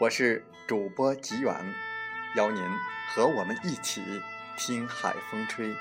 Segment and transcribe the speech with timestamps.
[0.00, 1.54] 我是主播吉远。
[2.34, 2.60] 邀您
[3.14, 4.02] 和我们一起
[4.58, 5.72] 听海风吹。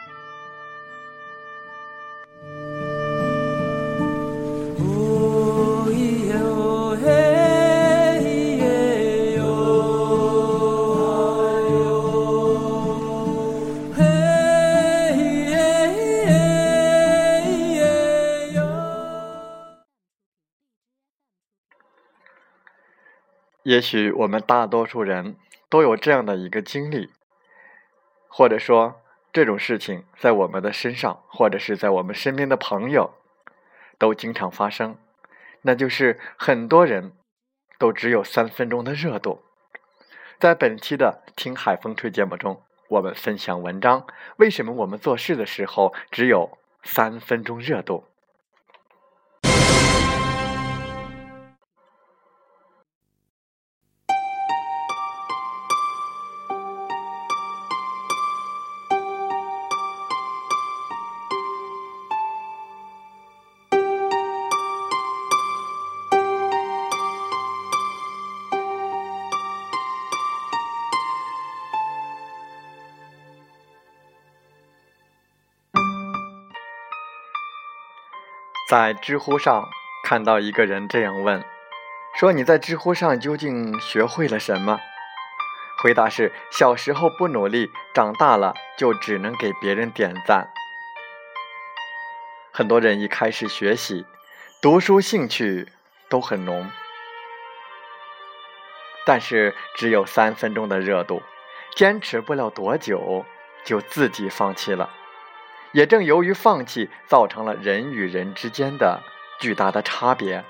[23.73, 25.35] 也许我们大多数人。
[25.73, 27.09] 都有这样的一个经历，
[28.27, 33.15] 或者说这种事情在我们的身上，或者是在我们身边的朋友，
[33.97, 34.95] 都经常发生。
[35.63, 37.13] 那就是很多人
[37.79, 39.41] 都只有三分钟的热度。
[40.39, 44.05] 在本期的《听海风吹》节目中，我们分享文章：
[44.35, 48.03] 为什么我们做事的时候只有三分钟热度？
[78.73, 79.69] 在知乎上
[80.03, 81.45] 看到一个人这样问
[82.17, 84.79] ：“说你在知乎上究竟学会了什么？”
[85.83, 90.51] 回答是：“小时候不努力，长大了就只能给别人点赞。”
[92.51, 94.07] 很多人一开始学习、
[94.59, 95.67] 读书兴趣
[96.09, 96.71] 都很浓，
[99.05, 101.21] 但是只有三分钟的热度，
[101.75, 103.23] 坚持不了多久
[103.63, 104.89] 就自己放弃了。
[105.73, 109.01] 也正由于放弃，造成了人与人之间的
[109.39, 110.45] 巨大的差别，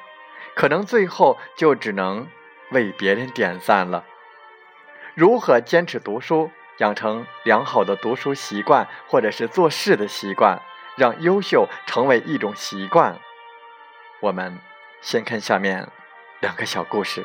[0.53, 2.27] 可能最后就只能
[2.71, 4.05] 为别人点赞了。
[5.15, 10.61] 如何坚持读书，养成良好的读书习惯，或者是做事的习惯，
[10.97, 13.17] 让优秀成为一种习惯？
[14.19, 14.59] 我们
[15.01, 15.87] 先看下面
[16.41, 17.23] 两个小故事。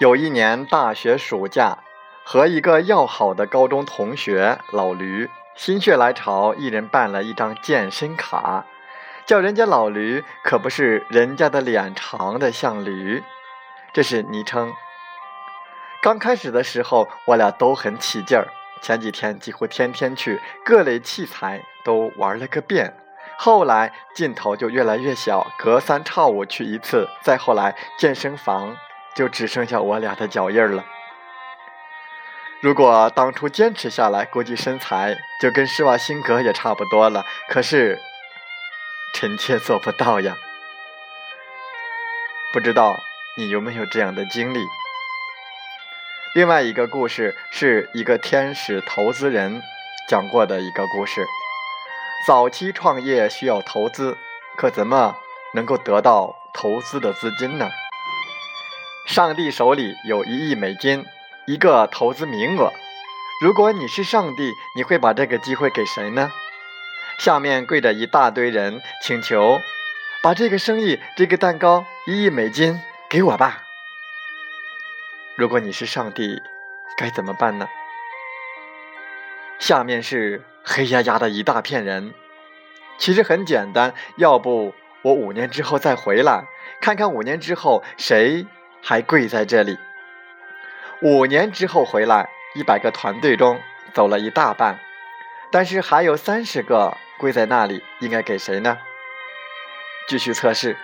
[0.00, 1.76] 有一年大学暑假，
[2.24, 8.64] 和一个要好的高中同学老驴心血来潮，一人办了一张健身卡，
[9.26, 13.22] 叫人家老驴，可不是人家的脸长得像驴，
[13.92, 14.72] 这是昵称。
[16.00, 18.48] 刚开始的时候，我俩都很起劲儿，
[18.80, 22.96] 前几天几乎天天去，各类器材都玩了个遍。
[23.36, 28.74] 后来劲头就越来越小，隔三差五去一次，再后来健身房。
[29.14, 30.84] 就只剩下我俩的脚印了。
[32.60, 37.24] 如果当初坚持下来，估计身材就跟施瓦辛格也差不多了。
[37.48, 37.98] 可是
[39.14, 40.36] 臣妾做不到呀。
[42.52, 42.96] 不知道
[43.38, 44.60] 你有没有这样的经历？
[46.34, 49.62] 另外一个故事是一个天使投资人
[50.08, 51.26] 讲过的一个故事。
[52.26, 54.18] 早期创业需要投资，
[54.56, 55.16] 可怎么
[55.54, 57.70] 能够得到投资的资金呢？
[59.10, 61.04] 上帝手里有一亿美金，
[61.44, 62.72] 一个投资名额。
[63.42, 66.30] 如果你是上帝，你会把这个机会给谁呢？
[67.18, 69.58] 下面跪着一大堆人，请求
[70.22, 73.64] 把这个生意、这个蛋糕一亿美金给我吧。
[75.34, 76.40] 如果你是上帝，
[76.96, 77.68] 该怎么办呢？
[79.58, 82.14] 下面是黑压压的一大片人。
[82.96, 84.72] 其实很简单，要不
[85.02, 86.44] 我五年之后再回来，
[86.80, 88.46] 看看五年之后谁
[88.82, 89.78] 还跪在这里。
[91.02, 93.60] 五年之后回来，一百个团队中
[93.92, 94.78] 走了一大半，
[95.50, 98.78] 但是还有三十个跪在那里，应该给谁呢？
[100.08, 100.76] 继续测试，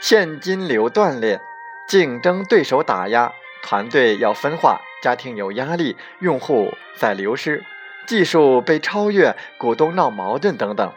[0.00, 1.40] 现金流断裂，
[1.86, 3.32] 竞争对手打压，
[3.62, 7.64] 团队要分化，家庭有压力，用户在流失。
[8.06, 10.92] 技术被超越，股东闹矛盾等等。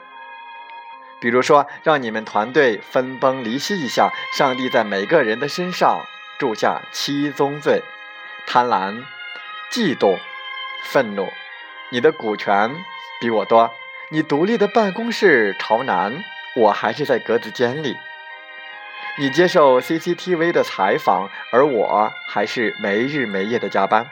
[1.21, 6.03] 比如说，让你们团队分崩离析一下，上帝在每个人的身上
[6.39, 7.83] 注下七宗罪：
[8.47, 9.03] 贪婪、
[9.71, 10.18] 嫉妒、
[10.89, 11.31] 愤怒。
[11.91, 12.75] 你的股权
[13.19, 13.71] 比我多，
[14.09, 16.23] 你独立的办公室朝南，
[16.56, 17.95] 我还是在格子间里。
[19.19, 24.09] 你接受 CCTV 的采访，而我还是没日没夜的加班。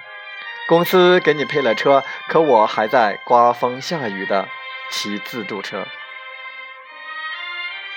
[0.67, 4.47] 公司给你配了车，可我还在刮风下雨的
[4.91, 5.88] 骑自助车。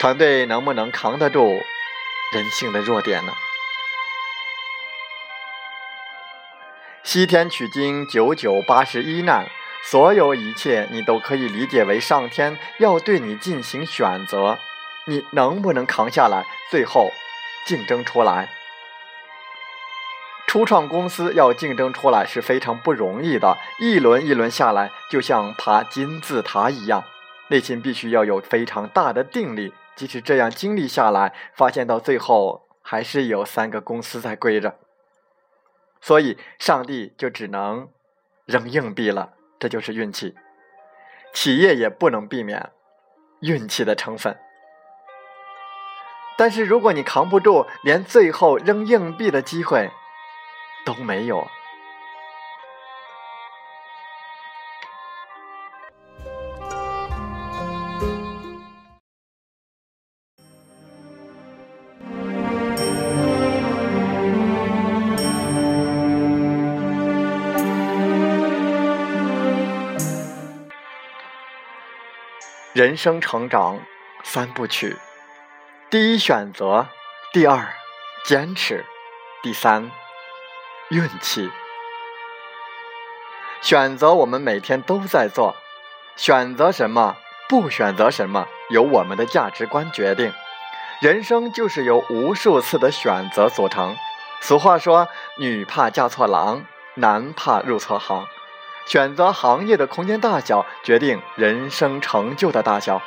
[0.03, 1.63] 团队能不能扛得住
[2.33, 3.33] 人性的弱点呢？
[7.05, 9.47] 西天取经九九八十一难，
[9.85, 14.59] 所有一切你都可以理解为上天要对你进行选择，
[15.07, 16.45] 你能不能扛下来？
[16.69, 17.13] 最后
[17.65, 18.49] 竞争出来？
[20.49, 27.05] 初创公司要竞争出来是非常不容易的，一轮一轮下来，就像爬金字塔一样，
[27.47, 29.73] 内心必须要有非常大的定力。
[29.97, 34.79] 即使这样经历下来，发现到最后还是有三个公司在跪着，
[36.01, 37.89] 所以上帝就只能
[38.47, 40.35] 扔硬币了，这就是运气。
[41.33, 42.73] 企业也不能避免
[43.41, 44.39] 运气的成分，
[46.37, 49.91] 但是如果你扛不住，连最后扔硬币的机会。
[50.85, 51.47] 都没有。
[72.83, 73.79] 人生成长
[74.25, 74.97] 三部曲：
[75.89, 76.89] 第一，选择；
[77.33, 77.73] 第二，
[78.25, 78.83] 坚持；
[79.41, 79.89] 第三。
[80.91, 81.49] 运气，
[83.61, 85.55] 选择我们每天都在做，
[86.17, 87.15] 选择什么，
[87.49, 90.33] 不选择什么，由我们的价值观决定。
[91.01, 93.97] 人生就是由无数次的选择组成。
[94.41, 95.07] 俗话说
[95.39, 98.27] ：“女怕嫁错郎，男怕入错行。”
[98.87, 103.01] 选择行业的空间大小，决定人生成就的大小。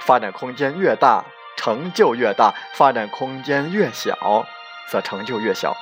[0.00, 1.24] 发展空间越大，
[1.56, 4.46] 成就越大；发展空间越小，
[4.90, 5.76] 则成就越小。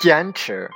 [0.00, 0.70] 坚持，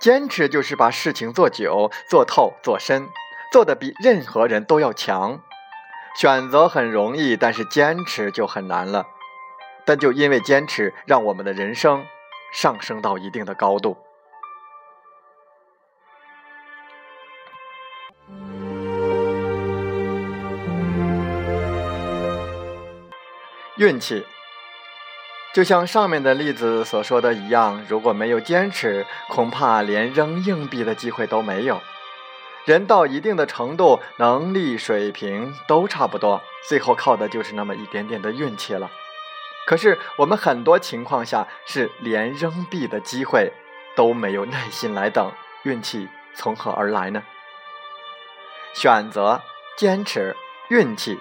[0.00, 3.08] 坚持就是把事情做久、做透、做深，
[3.52, 5.40] 做的比任何人都要强。
[6.16, 9.06] 选择很容易，但是坚持就很难了。
[9.84, 12.04] 但就因为坚持，让我们的人生
[12.52, 13.96] 上升到一定的高度。
[23.76, 24.26] 运气。
[25.52, 31.80] 就像上面的例子所说的一样，如果没有坚持，恐怕连扔硬币的机会都没有。
[32.64, 38.90] 人到一定的程度，能力水平都差不多，最后靠的就是那么一点点的运气了。
[39.66, 43.52] 可是我们很多情况下是连扔币的机会
[43.94, 45.32] 都没有耐心来等，
[45.64, 47.22] 运气从何而来呢？
[48.74, 49.40] 选择、
[49.76, 50.36] 坚持、
[50.68, 51.18] 运气，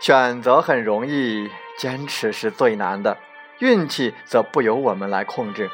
[0.00, 1.50] 选择很容易。
[1.78, 3.18] 坚持是最难的，
[3.60, 5.70] 运气则不由我们来控制。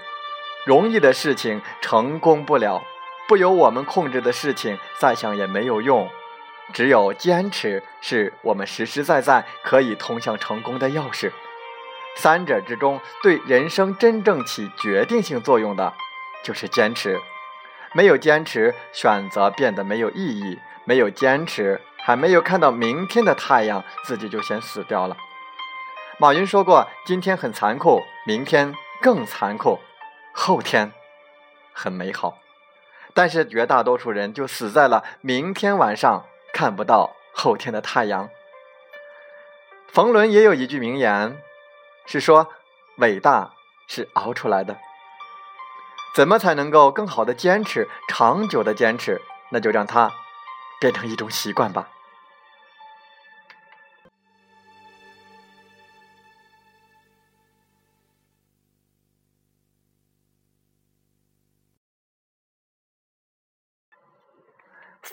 [0.66, 2.84] 容易的事情成功不了，
[3.26, 6.08] 不由我们控制的事情再想也没有用。
[6.72, 11.30] 只有坚持是我们实实在在可以通向成功的钥匙。
[12.16, 15.92] 三者之中，对人生真正起决定性作用的，
[16.42, 17.20] 就是坚持。
[17.92, 25.16] 没有坚持，选择变得没有意义；没有坚持，还没有看到明天的太阳，自己就先死掉了。
[26.18, 29.80] 马云说过：“今天很残酷，明天更残酷，
[30.32, 30.92] 后天
[31.72, 32.38] 很美好。”
[33.14, 38.28] 但是绝大多数人就死在了明天晚上看不到后天的太阳。
[39.88, 41.40] 冯仑也有一句名言，
[42.04, 42.48] 是说
[42.98, 43.52] ：“伟大
[43.86, 44.76] 是熬出来的。”
[46.14, 49.22] 怎么才能够更好的坚持、长久的坚持？
[49.50, 50.10] 那就让它
[50.80, 51.88] 变成一种习惯吧。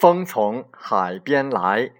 [0.01, 1.91] 风从海边来。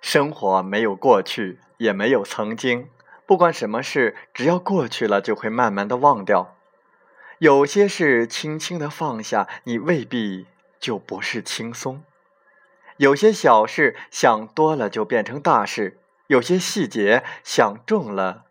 [0.00, 2.88] 生活没有过去，也没有曾经。
[3.26, 6.54] 不管什么事，只要过去了，就会慢慢的忘掉。
[7.40, 10.46] 有些事轻轻的放下，你未必
[10.78, 12.04] 就不是轻松。
[12.98, 18.44] 有些小事想多了就变成大事，有些细节想重了，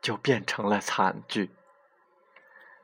[0.00, 1.50] 就变成了惨剧。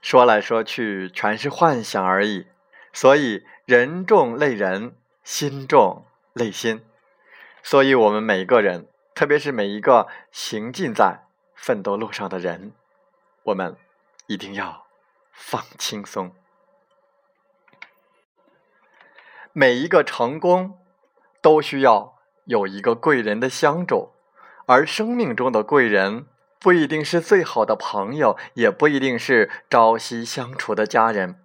[0.01, 2.47] 说来说去，全是幻想而已。
[2.93, 6.85] 所以人重累人，心重累心。
[7.63, 12.73] 所以，我们每一个人，特别是每一个行进在奋斗路上的人，
[13.43, 13.77] 我们
[14.27, 14.87] 一定要
[15.33, 16.33] 放轻松。
[19.53, 20.79] 每一个成功
[21.43, 24.13] 都需要有一个贵人的相助，
[24.67, 26.27] 而生命中的贵人
[26.61, 31.41] 不一定是最好的朋友，也不一定是朝夕相处的家人，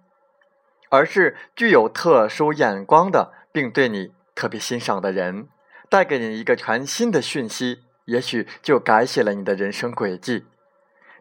[0.88, 5.48] 而是具有特殊眼光的，并对你特别欣赏的人。
[5.88, 10.46] 带给你一个全新的讯息，也许就改写了你的人生轨迹。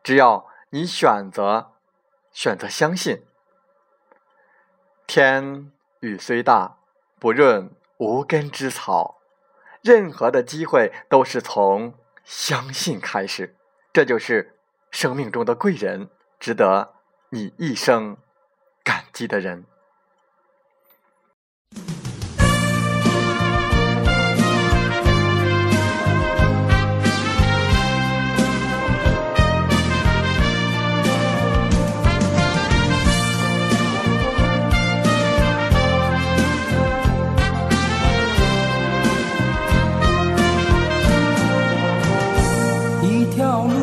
[0.02, 1.74] 只要你选择，
[2.32, 3.24] 选择相信。
[5.06, 6.78] 天雨虽大，
[7.20, 9.20] 不润无根之草。
[9.84, 13.56] 任何的机会都是从相信开始，
[13.94, 14.56] 这就是
[14.90, 16.10] 生命中的贵人，
[16.40, 16.96] 值得
[17.30, 18.18] 你一生
[18.84, 19.66] 感激的人。
[43.06, 43.83] 一条路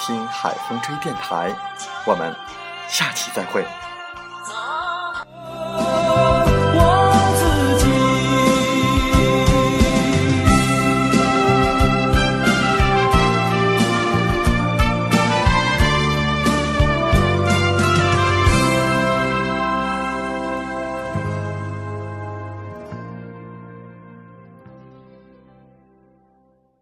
[0.00, 1.54] 听海风吹电台”。
[2.06, 2.34] 我们
[2.88, 3.64] 下期再会。